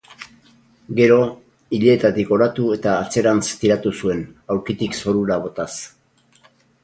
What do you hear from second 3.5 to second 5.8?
tiratu zuen, aulkitik zorura botaz.